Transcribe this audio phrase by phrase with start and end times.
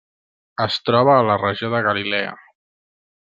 [0.65, 2.33] Es troba a la regió de Galilea.